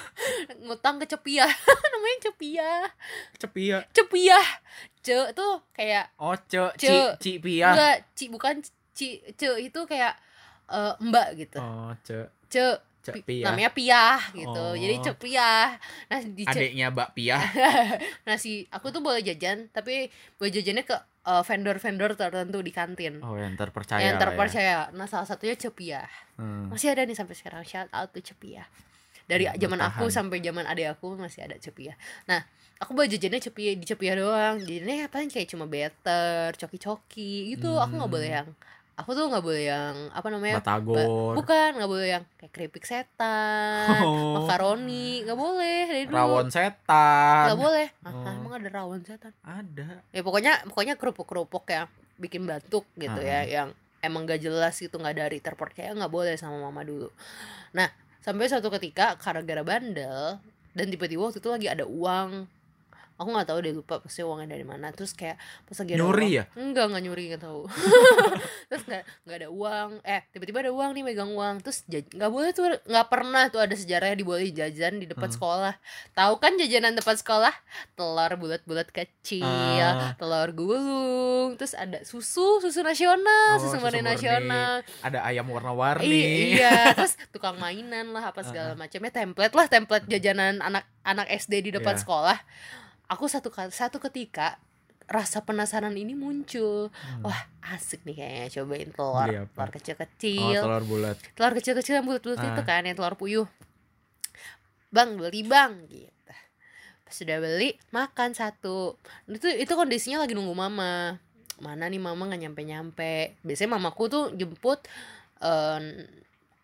[0.66, 1.50] Ngutang ke cepiah
[1.92, 2.80] namanya cepiah
[3.38, 3.78] cepia.
[3.90, 4.46] Cepiah
[5.00, 6.86] ce tuh kayak oh ce Ce.
[6.86, 7.72] ci ci pia.
[7.72, 8.54] Enggak ci bukan
[8.94, 10.14] ci ce itu kayak
[10.70, 11.58] eh, mbak gitu.
[11.58, 12.28] Oh ce.
[12.50, 12.64] Ce
[13.00, 14.52] ce pi- pia namanya piah gitu.
[14.52, 14.76] Oh.
[14.76, 17.40] jadi cepiah nah di adiknya mbak pia
[18.26, 23.20] nah si aku tuh boleh jajan tapi boleh jajannya ke eh, vendor-vendor tertentu di kantin.
[23.20, 24.22] Oh yang terpercaya yang ya.
[24.22, 24.76] terpercaya.
[24.90, 26.68] Nah salah satunya cepiah Hmm.
[26.68, 27.60] masih ada nih sampai sekarang.
[27.62, 28.64] Shout out to cepiah
[29.24, 32.40] dari Hmm, zaman aku sampai zaman adik aku masih ada cepiah nah
[32.76, 34.56] aku boleh jajannya cepiah di cepiah doang.
[34.58, 37.76] Jajannya paling kayak cuma better coki-coki gitu.
[37.76, 38.16] Aku nggak Hmm.
[38.16, 38.48] boleh yang
[38.94, 41.32] aku tuh nggak boleh yang apa namanya batagor.
[41.34, 44.42] bukan nggak boleh yang kayak keripik setan Oh.
[44.42, 46.16] makaroni nggak boleh dari dulu.
[46.16, 47.44] Rawon setan.
[47.48, 47.86] Nggak boleh.
[48.00, 48.26] Ah, Oh.
[48.30, 49.32] emang ada rawon setan?
[49.40, 50.04] Ada.
[50.10, 53.44] Ya pokoknya pokoknya kerupuk kerupuk yang bikin batuk gitu ya Ah.
[53.44, 53.68] yang
[54.00, 57.08] emang gak jelas gitu nggak dari terpercaya nggak boleh sama mama dulu.
[57.72, 57.88] Nah
[58.20, 60.36] sampai suatu ketika gara-gara bandel
[60.70, 62.44] dan tiba-tiba waktu itu lagi ada uang
[63.20, 64.88] aku nggak tahu deh lupa pasti uangnya dari mana.
[64.90, 66.44] Terus kayak pas lagi Nyuri uang- ya?
[66.56, 67.62] enggak nggak nyuri nggak tahu.
[68.70, 69.90] Terus nggak nggak ada uang.
[70.02, 71.60] Eh tiba-tiba ada uang nih megang uang.
[71.60, 75.36] Terus nggak boleh tuh nggak pernah tuh ada sejarahnya dibolehin jajan di depan Hmm.
[75.36, 75.74] sekolah.
[76.10, 77.52] Tahu kan jajanan depan sekolah?
[77.92, 80.16] Telur bulat-bulat kecil Ah.
[80.16, 83.20] telur gulung terus ada susu susu nasional
[83.52, 84.00] Oh, susu susu murni.
[84.00, 84.80] nasional.
[85.00, 86.08] Ada ayam warna-warni.
[86.08, 89.12] I- iya terus tukang mainan lah apa segala macamnya.
[89.12, 92.00] Template lah template jajanan anak anak SD di depan Iya.
[92.00, 92.38] sekolah
[93.10, 94.56] aku satu satu ketika
[95.10, 96.86] rasa penasaran ini muncul.
[96.94, 97.26] Hmm.
[97.26, 97.40] wah
[97.74, 99.26] asik nih kayaknya cobain telur.
[99.26, 99.50] Apa?
[99.50, 101.16] telur Oh, kecil-kecil telur bulat.
[101.34, 102.46] telur kecil-kecil yang bulat-bulat Ah.
[102.54, 103.48] itu kan yang telur puyuh.
[104.94, 106.14] Bang beli bang gitu.
[107.02, 108.94] Pas sudah beli makan satu.
[109.26, 111.18] Itu itu kondisinya lagi nunggu mama.
[111.58, 114.80] Mana nih mama nggak nyampe nyampe biasanya mamaku tuh jemput
[115.42, 116.06] eh,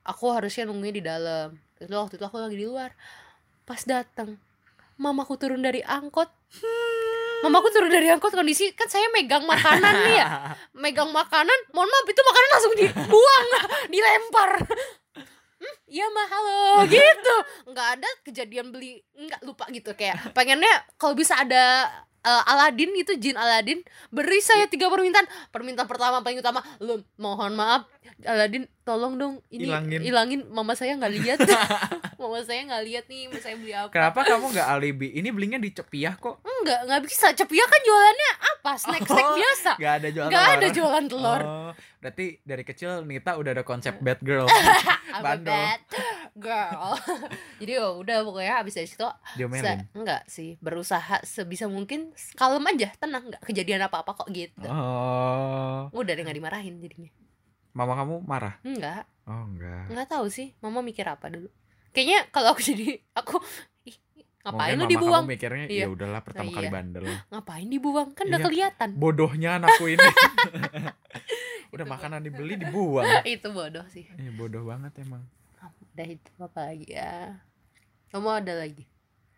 [0.07, 1.51] aku harusnya nunggunya di dalam.
[1.83, 2.95] Itu waktu itu aku lagi di luar.
[3.67, 4.39] Pas datang
[4.97, 6.31] mamaku turun dari angkot
[7.45, 10.29] mamaku turun dari angkot kondisi kan saya megang makanan nih ya.
[10.83, 13.47] Megang makanan mohon maaf itu makanan langsung dibuang
[13.93, 14.51] dilempar.
[15.57, 16.61] Hmm, iya mah halo.
[16.93, 17.37] Gitu.
[17.71, 19.93] Nggak ada kejadian beli nggak lupa gitu.
[19.95, 21.87] Kayak pengennya kalau bisa ada
[22.21, 23.81] eh, Aladin itu jin Aladin
[24.11, 25.25] beri saya tiga permintaan.
[25.53, 27.87] Permintaan pertama paling utama lu mohon maaf
[28.25, 30.01] Aladin tolong dong ini Ilangin.
[30.03, 31.39] ilangin mama saya nggak lihat
[32.17, 35.09] mama saya nggak lihat nih mama saya beli apa Kenapa kamu nggak alibi?
[35.13, 36.41] Ini belinya di Cepiah kok.
[36.41, 37.27] Enggak, nggak bisa.
[37.31, 38.73] Cepia kan jualannya apa?
[38.75, 39.71] Snack-snack Oh, biasa.
[39.77, 41.41] Gak ada jualan Nggak ada jualan telur.
[41.41, 44.49] Oh, berarti dari kecil Nita udah ada konsep bad girl.
[45.25, 45.49] Bandel.
[45.49, 45.81] bad
[46.35, 46.93] girl.
[47.61, 49.07] Jadi ya udah pokoknya abis dari situ
[49.95, 54.67] enggak sih berusaha sebisa mungkin kalem aja, tenang, nggak kejadian apa-apa kok gitu.
[54.67, 57.09] Oh, Udah deh nggak dimarahin jadinya.
[57.73, 58.57] mama kamu marah?
[58.63, 59.89] Enggak, Oh enggak.
[59.89, 60.57] nggak tahu sih.
[60.59, 61.49] Mama mikir apa dulu?
[61.97, 63.41] Kayaknya kalau aku jadi aku
[63.89, 63.97] ih,
[64.45, 65.25] ngapain Mungkin lu dibuang?
[65.25, 65.85] Kamu mikirnya Iya.
[65.85, 66.75] ya udahlah pertama kali iya.
[66.77, 67.05] bandel.
[67.33, 68.09] Ngapain dibuang?
[68.13, 68.47] Kan udah Iya.
[68.47, 68.89] kelihatan.
[69.01, 70.05] Bodohnya anakku ini.
[71.73, 73.09] udah makanan dibeli dibuang.
[73.25, 74.05] Itu bodoh sih.
[74.13, 75.25] Eh, bodoh banget emang.
[75.97, 77.41] Udah itu apa lagi ya?
[78.13, 78.85] Kamu ada lagi?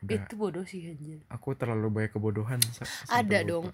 [0.03, 1.23] Itu bodoh sih anjir.
[1.31, 2.59] aku terlalu banyak kebodohan.
[3.07, 3.49] Ada lupa.
[3.49, 3.67] dong.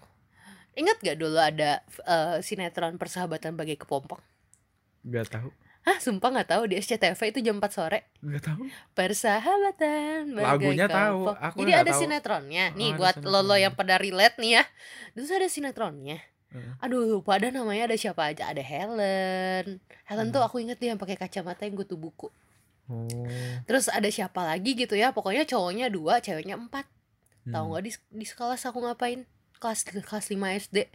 [0.76, 4.20] Ingat gak dulu ada eh, sinetron persahabatan bagai kepompong?
[5.08, 5.48] Gak tahu.
[5.84, 8.08] Hah, sumpah gak tahu di SCTV itu jam 4 sore.
[8.18, 8.64] Gak tahu.
[8.96, 12.00] Persahabatan Lagunya tahu, aku Jadi nggak ada tahu.
[12.00, 12.64] sinetronnya.
[12.72, 13.42] Nih Oh, buat sinetronnya.
[13.44, 14.64] lolo yang pada relate nih ya.
[15.12, 16.18] Terus ada sinetronnya.
[16.50, 16.72] Heeh.
[16.80, 20.46] Aduh lupa ada namanya ada siapa aja ada Helen Helen tuh Hmm.
[20.46, 22.30] aku inget dia yang pakai kacamata yang gue tuh buku
[22.86, 23.26] Oh.
[23.64, 26.86] Terus ada siapa lagi gitu ya Pokoknya cowoknya dua ceweknya empat
[27.44, 27.70] Tahu Hmm.
[27.72, 29.26] nggak di di sekelas aku ngapain?
[29.56, 30.88] Kelas kelas 5 SD.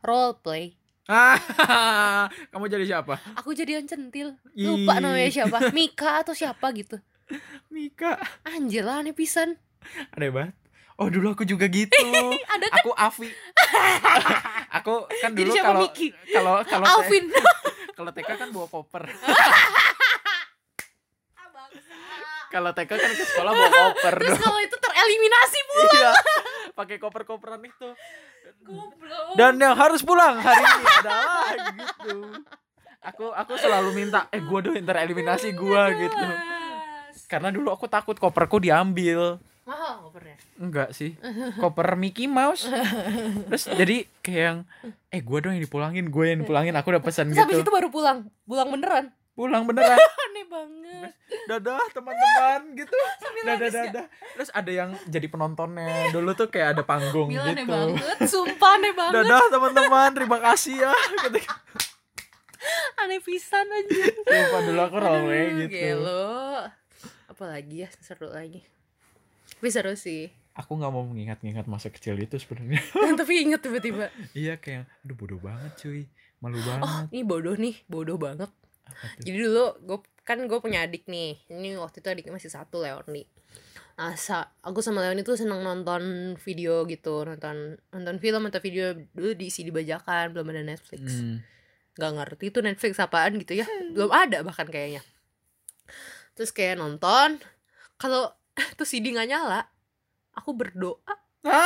[0.00, 0.78] Role play.
[1.08, 1.40] Ah,
[2.52, 3.16] kamu jadi siapa?
[3.40, 4.36] Aku jadi yang centil.
[4.52, 5.00] Lupa Ih.
[5.00, 5.56] namanya siapa.
[5.76, 7.00] Mika atau siapa gitu.
[7.72, 8.20] Mika.
[8.44, 9.56] Anjir lah aneh pisan.
[10.12, 10.52] Aneh banget.
[11.00, 11.96] Oh dulu aku juga gitu.
[12.52, 13.28] Ada kan aku Avi.
[14.68, 15.88] aku kan dulu kalau
[16.28, 17.24] kalau kalau Alvin.
[17.96, 19.08] kalau TK kan bawa koper.
[22.52, 24.14] Kalau TK kan ke sekolah bawa koper.
[24.28, 25.72] Terus kalau itu tereliminasi bu.
[25.88, 26.12] Iya.
[26.76, 27.88] Pakai koper-koperan itu.
[28.64, 29.34] Goblok.
[29.38, 32.18] Dan yang harus pulang hari ini adalah gitu.
[32.98, 36.26] Aku aku selalu minta eh gua dong yang tereliminasi gua gitu.
[37.28, 39.40] Karena dulu aku takut koperku diambil.
[39.68, 40.36] Mahal kopernya.
[40.56, 41.12] Enggak sih.
[41.60, 42.64] Koper Mickey Mouse.
[43.52, 44.58] Terus jadi kayak yang
[45.12, 46.72] eh gua dong yang dipulangin, gue yang dipulangin.
[46.76, 47.68] Aku udah pesan Terus habis gitu.
[47.68, 48.28] itu baru pulang.
[48.48, 49.12] Pulang beneran.
[49.36, 50.00] Pulang beneran.
[50.28, 51.10] Aneh banget.
[51.46, 52.92] Dadah teman-teman gitu.
[53.22, 54.06] Sambil Dadah dadah.
[54.34, 56.12] Terus ada yang jadi penontonnya.
[56.12, 57.64] Dulu tuh kayak ada panggung aneh gitu.
[57.66, 58.16] banget.
[58.24, 59.14] Sumpah aneh banget.
[59.18, 60.92] Dadah teman-teman, terima kasih ya.
[61.24, 61.54] Ketika
[62.98, 64.04] Aneh pisan aja.
[64.20, 65.72] Sumpah dulu aku play gitu.
[65.72, 66.66] Gelo.
[67.26, 68.60] Apalagi ya seru lagi.
[69.54, 70.28] Tapi seru sih.
[70.52, 72.82] Aku nggak mau mengingat-ingat masa kecil itu sebenarnya.
[73.20, 74.10] Tapi inget tiba-tiba.
[74.34, 76.02] iya kayak, aduh bodoh banget cuy,
[76.38, 77.14] malu Oh, banget.
[77.14, 78.50] ini bodoh nih, bodoh banget.
[79.20, 81.40] Jadi dulu gue kan gue punya adik nih.
[81.48, 83.24] Ini waktu itu adiknya masih satu Leoni.
[83.98, 88.94] Nah, sa- aku sama Leoni tuh seneng nonton video gitu, nonton nonton film atau video
[89.10, 91.18] dulu diisi di bajakan, belum ada Netflix.
[91.18, 91.42] Hmm.
[91.98, 95.02] Gak ngerti tuh Netflix apaan gitu ya, belum ada bahkan kayaknya.
[96.38, 97.42] Terus kayak nonton,
[97.98, 98.30] kalau
[98.78, 99.66] tuh CD nggak nyala,
[100.38, 101.14] aku berdoa,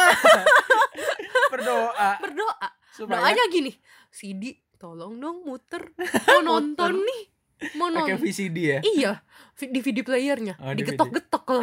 [1.52, 2.68] Berdoa berdoa.
[2.92, 3.72] supaya Doanya gini,
[4.08, 5.94] CD tolong dong muter,
[6.26, 7.22] mau nonton nih,
[7.72, 8.18] mau pakai nonton.
[8.20, 8.78] VCD ya.
[8.82, 9.12] Iya,
[9.54, 10.90] DVD playernya Oh, DVD.
[10.90, 11.62] digetok-getok kalau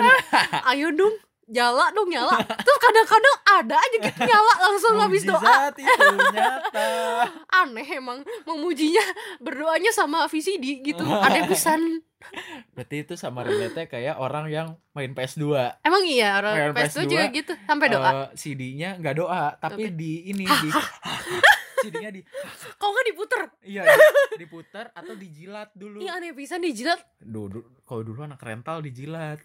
[0.65, 1.11] ayo dong
[1.45, 2.29] nyala dong nyala
[2.61, 6.87] terus kadang-kadang ada aja gitu nyala langsung habis doa itu nyata.
[7.59, 9.01] aneh emang memujinya
[9.37, 12.05] berdoanya sama VCD gitu aneh pisan
[12.69, 15.55] Berarti itu sama relate kayak orang yang main PS2.
[15.81, 19.87] emang iya orang Kayak PS2 PS2, juga gitu sampai doa Eh, CD-nya nggak doa, tapi
[19.87, 19.95] Oke.
[19.95, 20.69] di ini di
[21.81, 22.21] CD-nya di
[22.79, 25.97] kok nggak diputer iya di- diputar atau dijilat dulu.
[25.97, 29.39] iya aneh pisan dijilat Dulu kalau dulu anak rental dijilat.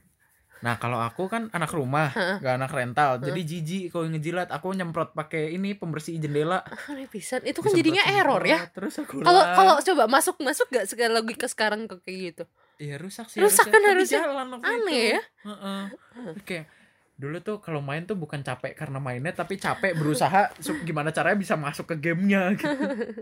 [0.57, 2.41] Nah, kalau aku kan anak rumah, Heeh.
[2.41, 3.11] gak anak rental.
[3.19, 6.65] Jadi jijik kalau ngejilat, aku nyemprot pakai ini pembersih jendela.
[6.89, 10.87] aneh pisan itu kan jadinya error ya Terus aku kalau kalau coba masuk masuk gak
[10.87, 12.45] segala logika sekarang ke kayak gitu
[12.77, 14.21] Iya rusak sih Rusak kan Tapi harusnya.
[14.21, 15.11] jalan waktu Aneh itu.
[15.11, 15.23] ya?
[15.45, 15.83] Heeh.
[16.41, 16.65] Kayak
[17.15, 20.51] dulu tuh kalau main tuh bukan capek karena mainnya tapi capek berusaha
[20.83, 22.67] gimana caranya bisa masuk ke gamenya gitu.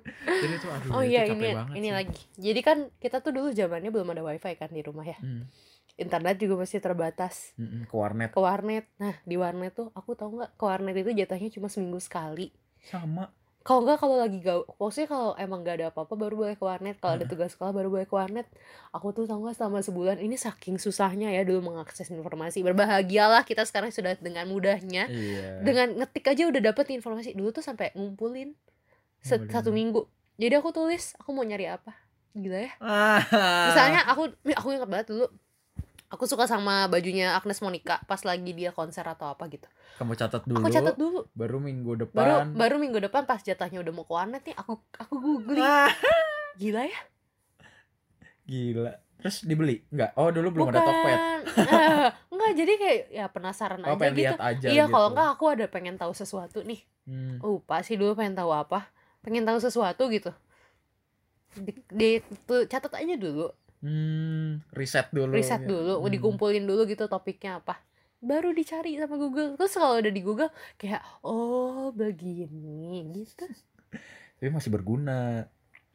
[0.42, 1.92] jadi tuh aduh Oh itu iya capek ini banget ini sih.
[1.92, 2.22] lagi.
[2.40, 5.18] Jadi kan kita tuh dulu zamannya belum ada wifi kan di rumah ya.
[5.20, 5.44] Hmm,
[6.00, 7.52] Internet juga masih terbatas.
[7.60, 8.84] mm-mm, ke warnet Ke warnet.
[8.96, 12.48] Nah di warnet tuh aku tahu nggak ke warnet itu jatahnya cuma seminggu sekali.
[12.82, 13.30] sama
[13.62, 16.98] Kalau nggak kalau lagi gak, maksudnya kalau emang gak ada apa-apa baru boleh ke warnet.
[16.98, 18.46] Kalau ada tugas sekolah baru boleh ke warnet.
[18.90, 22.66] Aku tuh tahu nggak selama sebulan ini saking susahnya ya dulu mengakses informasi.
[22.66, 25.06] Berbahagialah kita sekarang sudah dengan mudahnya.
[25.06, 27.38] iya Dengan ngetik aja udah dapet informasi.
[27.38, 28.52] Dulu tuh sampai ngumpulin
[29.22, 30.02] Ngumpulin satu minggu.
[30.42, 31.94] Jadi aku tulis aku mau nyari apa.
[32.34, 32.72] Gila ya.
[32.82, 33.22] Ah.
[33.70, 34.26] Misalnya aku
[34.58, 35.26] aku ingat banget dulu
[36.12, 39.64] aku suka sama bajunya Agnes Monica pas lagi dia konser atau apa gitu.
[39.96, 41.24] kamu catat dulu Aku catat dulu.
[41.32, 44.76] baru minggu Baru depan baru minggu depan pas jatahnya udah mau ke warnet nih aku
[44.92, 45.64] aku googling.
[45.64, 45.88] Ah,
[46.60, 47.00] Gila ya?
[48.42, 51.20] gila terus dibeli nggak oh dulu belum ada Tokped
[51.52, 54.18] Eh, enggak, jadi kayak ya penasaran oh aja gitu.
[54.18, 54.92] lihat aja Iya, gitu.
[54.92, 56.80] kalau enggak aku ada pengen tahu sesuatu nih.
[57.04, 57.36] Hmm.
[57.38, 58.88] Lupa sih dulu pengen tahu apa.
[59.20, 60.32] Pengen tahu sesuatu gitu.
[61.52, 62.10] Di, di
[62.42, 65.68] tuh catat aja dulu, Hmm, riset dulu riset ya.
[65.68, 66.06] dulu, Hmm.
[66.08, 67.82] dikumpulin dulu gitu topiknya apa.
[68.18, 69.54] Baru dicari sama Google.
[69.56, 73.42] Terus kalau udah di Google kayak oh begini gitu.
[74.34, 75.46] tapi masih berguna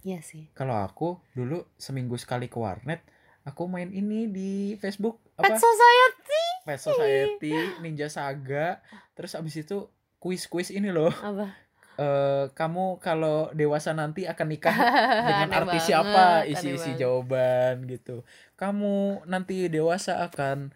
[0.02, 0.48] Iya sih.
[0.54, 3.04] kalau aku dulu seminggu sekali ke warnet
[3.42, 8.80] aku main ini di Facebook Pet apa Society Pet Society Ninja Saga
[9.14, 11.52] terus abis itu kuis-kuis ini loh apa?
[11.98, 14.78] Eh kamu kalau dewasa nanti akan nikah
[15.28, 16.24] dengan Aneh artis banget, siapa?
[16.46, 18.22] isi-isi jawaban gitu.
[18.54, 20.70] Kamu nanti dewasa akan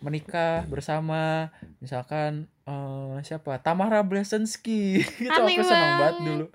[0.00, 3.60] menikah bersama misalkan eh siapa?
[3.60, 6.24] Tamara Blesensky gitu Aneh aku senang banget banget.
[6.24, 6.46] dulu.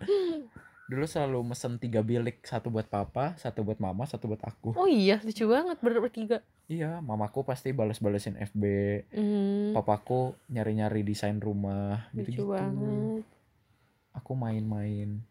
[0.88, 4.72] Dulu selalu mesen tiga bilik satu buat papa satu buat mama satu buat aku.
[4.74, 6.40] Oh iya, lucu banget ber- bertiga.
[6.68, 8.64] iya mamaku pasti balas-balesin FB
[9.08, 12.44] Hmm, papaku nyari-nyari desain rumah lucu gitu-gitu.
[12.50, 13.24] banget.
[14.18, 15.22] Aku main-main.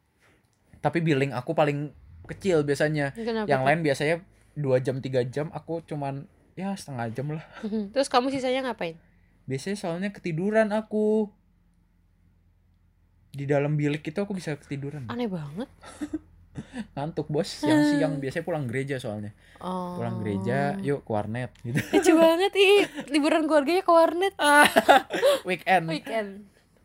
[0.78, 1.90] Tapi billing aku paling
[2.30, 3.10] kecil biasanya.
[3.12, 3.50] Kenapa?
[3.50, 4.22] yang lain biasanya
[4.54, 7.44] dua jam tiga jam aku cuman ya setengah jam lah.
[7.92, 8.96] Terus kamu sisanya ngapain?
[9.46, 11.30] biasanya soalnya ketiduran aku.
[13.30, 15.06] Di dalam bilik itu aku bisa ketiduran.
[15.06, 15.70] Aneh banget.
[16.96, 17.46] ngantuk bos.
[17.46, 19.32] Siang-siang biasanya pulang gereja soalnya.
[19.60, 19.96] Oh.
[19.96, 21.80] pulang gereja yuk ke warnet gitu.
[21.80, 24.34] Lucu banget ih, liburan keluarganya ke warnet.
[25.48, 25.84] Weekend.
[25.88, 26.30] Weekend.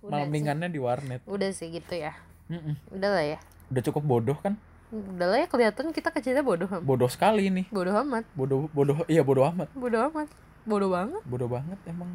[0.01, 2.13] Udah malam mingguannya di warnet Udah sih gitu ya.
[2.47, 2.75] Mm-mm.
[2.89, 3.39] Udah lah ya.
[3.67, 4.59] udah cukup bodoh kan
[4.89, 6.83] Udah lah ya kelihatan kita kecilnya bodoh amat.
[6.83, 8.27] bodoh sekali nih Bodoh amat.
[8.33, 10.27] bodoh bodoh iya bodoh amat Bodoh amat.
[10.61, 11.21] Bodoh banget.
[11.23, 12.11] bodoh banget emang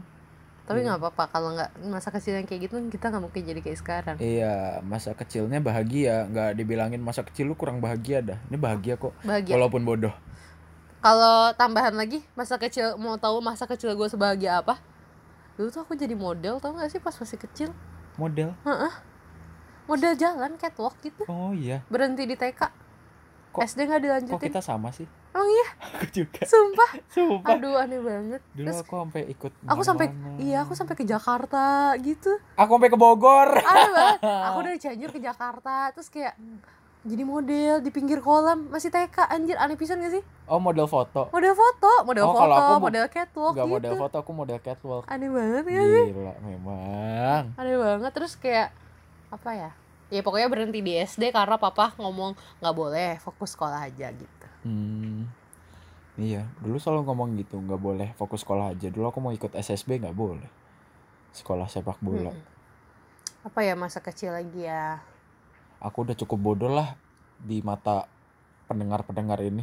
[0.62, 0.86] Tapi Iya.
[0.88, 4.16] nggak apa-apa kalau nggak masa kecil yang kayak gitu kita nggak mungkin jadi kayak sekarang.
[4.18, 8.38] Iya, masa kecilnya bahagia, nggak dibilangin masa kecil lu kurang bahagia dah.
[8.44, 9.54] Ini bahagia kok, Bahagia.
[9.54, 10.10] walaupun bodoh.
[10.98, 14.82] Kalau tambahan lagi masa kecil mau tahu masa kecil gue sebahagia apa?
[15.56, 17.70] Dulu tuh aku jadi model tau gak sih pas masih kecil
[18.14, 18.52] Model.
[19.86, 22.60] Model jalan catwalk gitu Oh iya, Berhenti di TK
[23.50, 25.08] Kok- SD gak kok dilanjutin kita sama sih?
[25.30, 25.66] Emang iya?
[25.90, 26.42] Aku juga.
[26.44, 27.54] Sumpah Sumpah.
[27.54, 29.52] Aduh aneh banget Dulu Terus aku sampai ikut.
[29.62, 30.06] aku sampai.
[30.38, 31.64] Iya aku sampai ke Jakarta
[31.98, 33.48] gitu Aku sampai ke Bogor.
[33.54, 36.36] Aneh banget Aku dari Cianjur ke Jakarta Terus kayak
[37.06, 41.26] jadi model di pinggir kolam masih TK anjir aneh pisan gak sih Oh model foto.
[41.28, 44.32] model foto model Oh, kalau foto aku mo- model catwalk Gak gitu model foto, aku
[44.32, 45.04] model catwalk.
[45.06, 47.42] aneh banget ya sih Gila memang.
[47.52, 48.74] aneh banget terus kayak
[49.28, 49.70] apa ya
[50.08, 55.30] ya pokoknya berhenti di SD karena papa ngomong nggak boleh fokus sekolah aja gitu Hmm.
[56.16, 58.88] Iya, dulu selalu ngomong gitu, nggak boleh fokus sekolah aja.
[58.88, 60.48] Dulu aku mau ikut SSB nggak boleh.
[61.30, 62.32] Sekolah sepak bola.
[62.32, 62.54] Mm-mm.
[63.44, 64.98] apa ya masa kecil lagi ya
[65.78, 66.96] Aku udah cukup bodoh lah
[67.38, 68.08] di mata
[68.64, 69.62] pendengar-pendengar ini.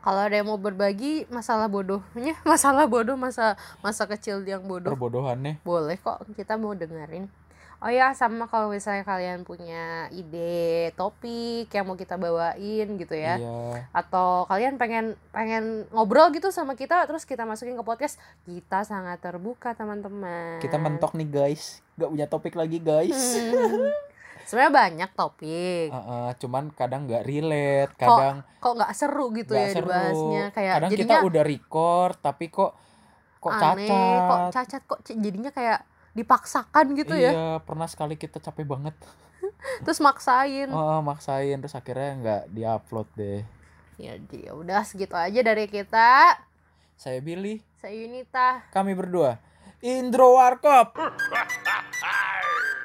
[0.00, 5.60] kalau ada yang mau berbagi masalah bodohnya masalah bodoh masa masa kecil yang bodoh Perbodohannya.
[5.60, 7.28] boleh kok kita mau dengerin
[7.78, 13.36] oh ya sama kalau misalnya kalian punya ide topik yang mau kita bawain gitu ya
[13.36, 13.88] Iya.
[13.90, 19.20] atau kalian pengen pengen ngobrol gitu sama kita terus kita masukin ke podcast kita sangat
[19.20, 21.80] terbuka teman-teman Kita mentok nih guys.
[21.94, 23.16] Gak punya topik lagi guys.
[23.36, 23.88] Hmm.
[24.44, 29.72] sebenarnya banyak topik Heeh, cuman kadang nggak relate, kadang kok nggak seru gitu nggak ya
[29.72, 29.86] seru.
[29.86, 32.72] dibahasnya kayak kadang kita jadinya udah record tapi kok
[33.36, 34.20] kok aneh cacat.
[34.22, 38.92] kok cacat kok jadinya kayak dipaksakan gitu iya, ya pernah sekali kita capek banget.
[39.84, 43.40] terus maksain Oh, maksain terus akhirnya nggak diupload deh.
[43.96, 46.36] ya dia udah segitu aja dari kita
[46.94, 49.40] Saya Billy, saya Yunita kami berdua.
[49.80, 50.92] Indro Warkop.